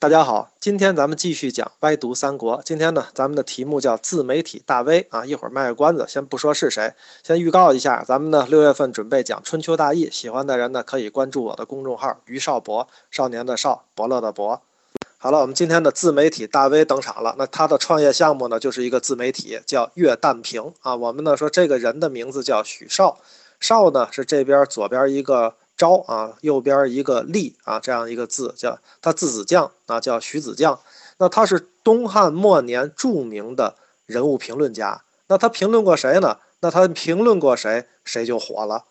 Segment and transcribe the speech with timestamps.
[0.00, 2.62] 大家好，今天咱们继续讲歪读三国。
[2.64, 5.26] 今天呢，咱们的题目叫自媒体大 V 啊。
[5.26, 14.62] 一会儿卖个关子，先不说是谁，先预告一下，咱们呢六月份准备讲春秋大义，喜欢的人呢可以关注我的公众号于少博，少年的少，伯乐的伯。
[15.18, 17.34] 好了，我们今天的自媒体大 V 登场了。
[17.36, 20.96] 那他的创业项目呢，就是一个自媒体，叫月旦平啊。
[20.96, 23.18] 我们呢说这个人的名字叫许少，
[23.60, 25.56] 少呢是这边左边一个。
[25.80, 30.78] 昭啊，右边一个立啊，这样一个字叫他字子将啊，叫徐子将。
[31.16, 35.00] 那他是东汉末年著名的人物评论家。
[35.28, 36.36] 那他评论过谁呢？
[36.60, 38.84] 那他评论过谁，谁就火了。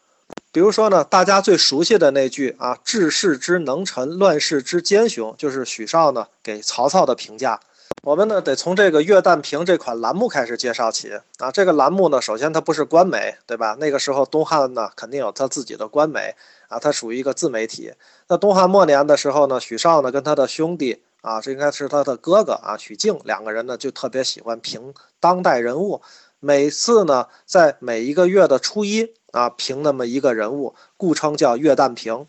[0.51, 7.59] 比如说呢，大家最熟悉的那句啊，“治世之能臣，乱世之奸雄”，就是许绍呢给曹操的评价。
[8.01, 11.51] 我们呢得从这个月旦评这款栏目开始介绍起啊。
[11.51, 13.75] 这个栏目呢，首先它不是官媒，对吧？
[13.77, 16.33] 那个时候东汉呢肯定有他自己的官媒
[16.69, 17.93] 啊，它属于一个自媒体。
[18.29, 26.01] 那东汉末年的时候呢，许绍呢跟他的兄弟啊，这应该是他的哥哥啊，许敬两个人呢就特别喜欢评当代人物，
[26.39, 32.27] 每次呢在每一个月的初一啊评那么一个人物，故称叫月旦评。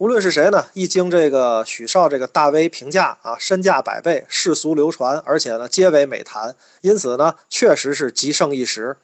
[0.00, 8.96] 无论是谁呢，一经这个许绍这个大 V 评价啊，身价百倍，世俗流传，而且呢皆为美谈，因此呢确实是极盛一时。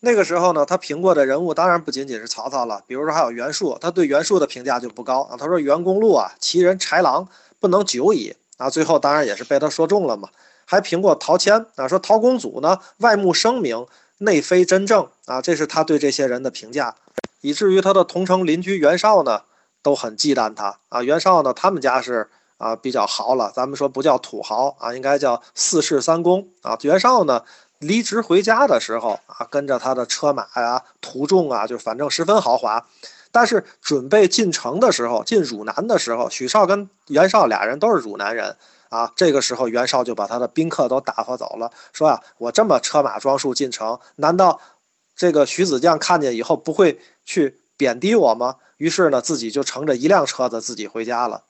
[0.00, 5.36] 那个时候呢，他评过的人物当然不仅仅是曹操了，比如说还有袁术，他对袁术的评价就不高啊。
[5.38, 7.28] 他说袁公路啊，其人豺狼，
[7.60, 8.70] 不能久矣啊。
[8.70, 10.30] 最后当然也是被他说中了嘛。
[10.64, 16.94] 还评过陶谦啊，说陶公祖呢外慕声名，内非真正啊，这是他对这些人的评价，
[17.42, 19.42] 以至于他的同城邻居袁绍呢。
[19.86, 26.76] 都很忌惮他啊，袁绍呢，他们家是啊比较豪了，咱们说不叫土豪啊，应该叫四世三公啊。
[26.82, 27.44] 袁绍呢
[27.78, 32.84] 离职回家的时候啊，跟着他的车马呀、途众啊，就反正十分豪华。
[33.30, 38.56] 但是准备进城的时候，进汝南的时候，许绍跟袁绍俩人都是汝南人
[38.88, 39.12] 啊。
[39.14, 44.58] 这个时候袁绍就把他的宾客都打发走了，说啊，我这么车马装束进城，难道
[45.14, 48.56] 这个徐子将看见以后不会去贬低我吗？
[48.76, 51.44] 于是呢，自己就乘着一辆车子自己回家了。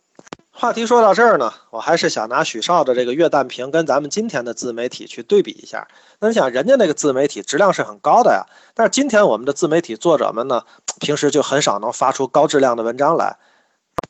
[0.50, 5.86] 话题说到这儿呢，我还是想拿许绍的这个月旦评跟咱们今天的自媒体去对比一下。
[6.18, 10.62] 那你想，人家那个自媒体质量是很高的呀，但是今天我们的自媒体作者们呢，
[10.98, 13.36] 平时就很少能发出高质量的文章来。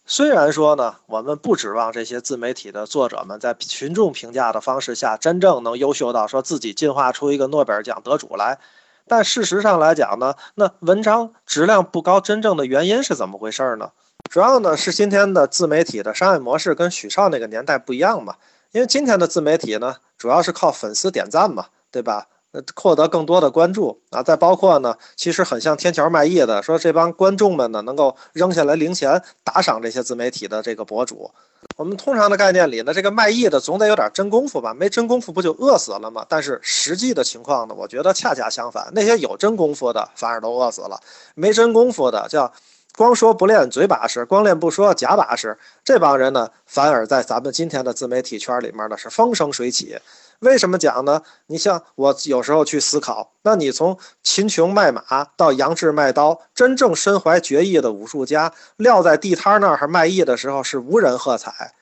[0.04, 8.60] 虽然说呢，我们不指望这些自媒体的作者们在群众评价的方式下，真正能优秀到说自己进化出一个诺贝尔奖得主来。
[9.08, 13.90] 但事实上来讲呢，那文章质量不高，真正的原因是怎么回事呢？
[14.30, 18.34] 主要呢是今天的自媒体的商业模式跟许绍那个年代不一样嘛。
[18.72, 22.26] 因为今天的自媒体呢，主要是靠粉丝点赞嘛，对吧？
[22.74, 24.22] 获得更多的关注啊。
[24.22, 31.30] 再包括呢，其实很像天桥卖艺的，说这帮观众们呢能够扔下来零钱打赏这些自媒体的这个博主。
[31.76, 34.72] 我们通常的概念里呢，这个卖艺的总得有点真功夫吧？
[34.72, 36.24] 没真功夫不就饿死了吗？
[36.28, 40.98] 但是实际的情况呢，我觉得恰恰相反，那些有真功夫的反而都饿死了，
[41.34, 42.50] 没真功夫的叫
[42.96, 49.98] 光说不练嘴把式，光练不说假把式，这帮人呢反而在咱们今天的自媒体圈里面呢是风生水起。
[50.40, 51.22] 为什么讲呢？
[51.46, 61.72] 你像我有时候去思考，那你从秦琼卖马到杨志卖刀，真正身怀绝艺的武术家撂在地摊那儿卖艺的时候，是无人喝彩。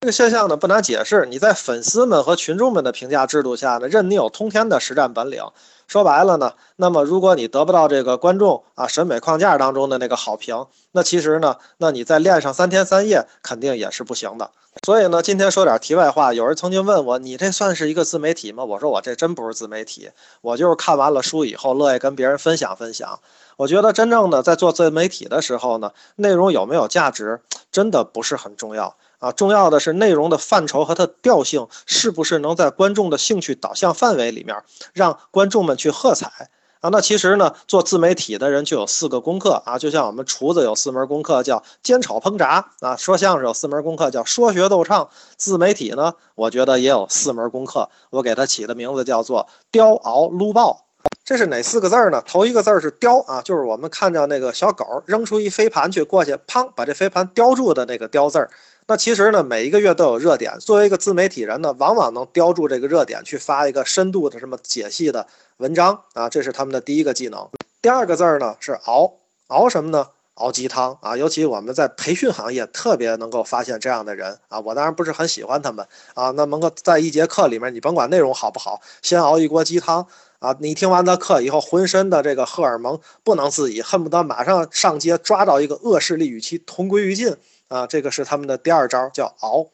[0.00, 5.42] 这个现象呢不难解释，你在粉丝们和群众们的评价制度下呢，任你有通天的实战本领。
[5.86, 14.50] 说白了呢，那么如果你得不到这个观众啊审美框架当中的那个好评，那其实呢，那你再练上三天三夜肯定也是不行的。
[14.84, 16.34] 所以呢，今天说点题外话。
[16.34, 18.64] 有人曾经问我，你这算是一个自媒体吗？
[18.64, 20.10] 我说我这真不是自媒体，
[20.40, 23.20] 我就是看完了书以后，乐意跟别人分享分享。
[23.56, 27.40] 我觉得真正的在做自媒体的时候呢，内容有没有价值，
[27.70, 29.32] 真的不是很重要啊。
[29.32, 34.56] 重要的是内容的范畴和它调性是不是能在观众的兴趣导向范围里面，
[34.92, 36.50] 让观众们去喝彩。
[36.80, 45.08] 啊，那其实呢，做自媒体的人就有四个功课啊，就像我们厨子有四门功课叫煎炒烹炸啊，说相声有四门功课叫说学逗唱，
[45.38, 50.84] 自媒体呢，我觉得也有四门功课，我给它起的名字叫做雕熬撸爆。
[51.24, 52.22] 这是哪四个字儿呢？
[52.26, 58.50] 头一个字儿是雕啊，就是我们看到那个小狗扔出一飞盘去，过去砰把这飞盘叼住的那个雕字儿。
[58.86, 60.52] 那其实呢，每一个月都有热点。
[60.58, 65.26] 作为一个自媒体人呢，往往能叼住这个热点去发一个深度的什么解析的
[65.56, 67.48] 文章啊，这是他们的第一个技能。
[67.80, 69.14] 第二个字儿呢是熬，
[69.46, 70.08] 熬什么呢？
[70.34, 71.16] 熬鸡汤啊。
[71.16, 74.60] 尤其我们在培训行业特别能够发现这样的人啊。
[74.60, 76.30] 我当然不是很喜欢他们啊。
[76.32, 80.06] 那能够在一节课里面，你甭管内容好不好，先熬一锅鸡汤
[80.44, 80.56] 啊。
[80.60, 87.34] 你听完他课以后，浑身的这个荷尔蒙不能自已，恨不得马上上街抓到一个恶势力，与其同归于尽。
[87.68, 89.66] 啊，这个是他们的第二招，叫熬。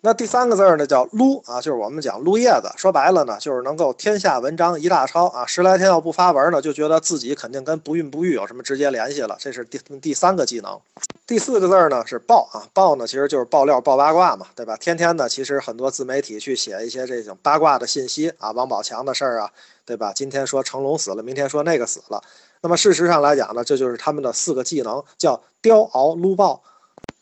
[0.00, 2.72] 那第三个字呢，叫撸啊，就是我们讲撸叶子。
[2.76, 5.44] 说白了呢，就是能够天下文章一大抄啊。
[5.46, 9.36] 十来天要不发文呢，就觉得自己肯定跟不孕不育有什么直接联系了。
[9.38, 10.80] 这是第第三个技能。
[11.26, 14.76] 第四个字儿呢是爆啊，爆呢其实就是爆料、爆八卦嘛，对吧？
[14.76, 19.50] 天天呢，其实很多自媒体去写一些这种八卦的信息啊，王宝强的事儿啊，
[19.86, 20.12] 对吧？
[20.14, 22.22] 今天说成龙死了，明天说那个死了。
[22.60, 26.62] 那么事实上来讲呢，这就是他们的四个技能，叫雕、熬、撸、爆。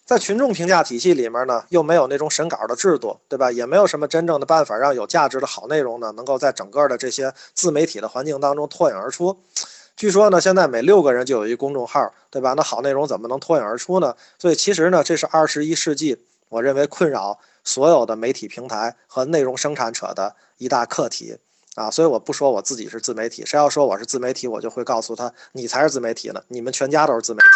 [0.05, 3.53] 在群众评价体系里面呢，又没有那种审稿的制度，对吧？
[3.53, 9.39] 也没有什么真正的办法让有价值的好内容呢，能够在整个的这些自媒体的环境当中脱颖而出。
[9.97, 12.55] 据说呢，现在每六个人就有一公众号，对吧？
[12.55, 14.15] 那好内容怎么能脱颖而出呢？
[14.39, 16.19] 所以其实呢，这是二十一世纪
[16.49, 21.39] 我认为困扰所有的媒体平台和内容生产者的一大课题
[21.77, 21.91] 啊。
[21.91, 27.47] 所以我不说我自己是自媒体，谁要说我是自媒体，我就会告诉他，你才是自媒体呢，你们全家都是自媒体。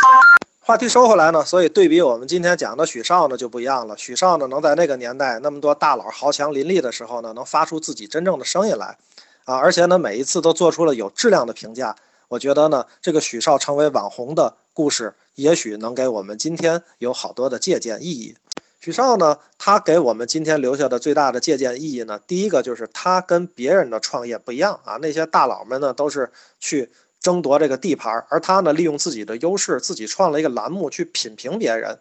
[0.61, 3.97] 话题收回来呢，所以对比我们今天讲的许绍呢就不一样了。
[3.97, 8.99] 许绍呢能在那个年代那么多大佬豪强林立的时候呢，能发出自己真正的声音来，
[9.45, 11.97] 啊，而且呢每一次都做出了有质量的评价。
[12.29, 18.37] 我觉得呢，这个许绍成为网红的故事，也许能给我们今天有好多的借鉴意义。
[18.81, 26.31] 许绍呢，他给我们今天留下的最大的借鉴意义呢，第一个就是他跟别人的创业不一样啊，那些大佬们呢都是
[26.61, 26.91] 去。
[27.19, 31.99] 争夺这个地盘，而他呢，利用自己的优势，自己创了一个栏目去品评别人。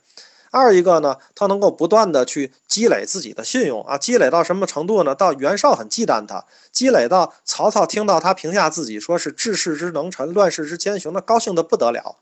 [0.52, 5.14] 二一个呢，他能够不断的去积累自己的信用啊，积累到什么程度呢？
[5.14, 12.18] 到袁绍很忌惮他，积累到曹操听到他评价自己说是治世之能臣，乱世之奸雄，那高兴的不得了。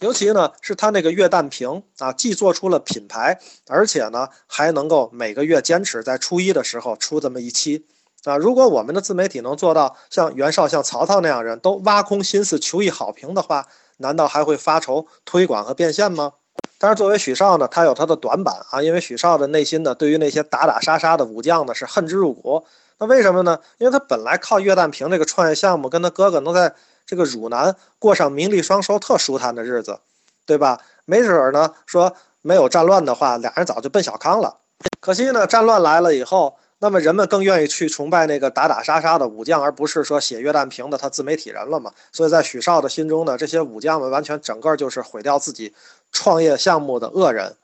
[0.00, 3.38] 尤其呢，是他那个月旦评啊，既做出了品牌，
[3.68, 7.86] 而且呢，还能够每个月坚持在初一的时候出这么一期。
[8.24, 13.66] 啊，如果我们的自媒体能做到像袁绍、像曹操那样人都挖空心思求一好评的话，
[13.98, 16.32] 难道还会发愁推广和变现吗？
[16.78, 22.64] 但是作为许绍呢，他有他的短板啊，因为许绍的内心呢，对于那些打打杀杀的武将呢是恨之入骨。
[22.98, 23.58] 那为什么呢？
[23.78, 26.74] 因为他本来靠岳旦平这个创业项目，跟他哥哥能在
[27.06, 29.98] 这个汝南过上名利双收、特舒坦的日子，
[30.44, 30.78] 对吧？
[31.04, 34.58] 没准儿呢，说没有战乱的话，俩人早就奔小康了。
[35.00, 36.56] 可惜呢，战乱来了以后。
[36.80, 41.92] 那么人们更愿意去崇拜那个打打杀杀的武将，而不是说写岳旦平的他自媒体人了嘛？
[42.12, 45.72] 所以在许绍的心中呢，这些武将们完全整个就是毁掉自己
[46.12, 47.54] 创业项目的恶人。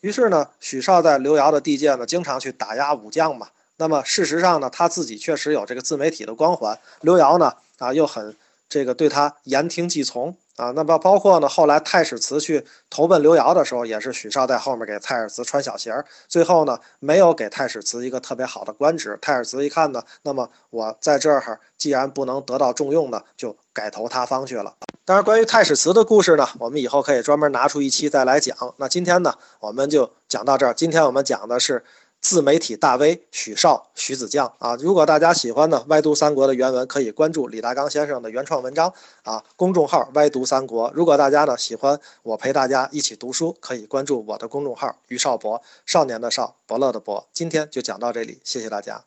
[0.00, 3.48] 于是呢，许绍在刘瑶的地界呢，经常去打压武将嘛。
[3.76, 8.34] 那么事实上呢，他自己确实有这个自媒体的光环，刘瑶呢啊又很
[8.68, 10.36] 这个对他言听计从。
[10.56, 16.02] 啊，那么包括呢，后来太史慈去投奔刘繇的时候，也是许绍在后面给太史慈穿小鞋儿。
[16.28, 19.18] 最后呢，没有给太史慈一个特别好的官职。
[19.20, 24.72] 太史慈一看呢，那么我在这儿既然不能得到重用呢，就改投他方去了。
[25.04, 28.56] 当然，关于太史慈的故事呢，我们以后可以专门拿出一期再来讲。
[28.78, 30.72] 那今天呢，我们就讲到这儿。
[30.72, 31.84] 今天我们讲的是。
[32.28, 38.92] 自媒体大 V 许绍、徐子将啊，如果大家喜欢呢，歪读三国的原文可以关注李大刚先生的原创文章
[39.22, 40.90] 啊，公众号歪读三国。
[40.92, 47.24] 如果大家呢喜欢我陪大家一起读书，可以关注我的公众号于少博，少年的少，伯乐的伯。
[47.32, 49.04] 今天就讲到这里，谢谢大家。